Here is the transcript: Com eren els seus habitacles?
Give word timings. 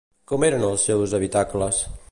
Com 0.31 0.45
eren 0.47 0.65
els 0.69 0.87
seus 0.89 1.15
habitacles? 1.19 1.85